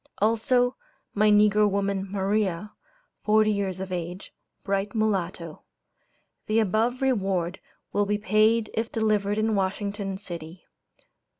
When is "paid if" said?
8.17-8.91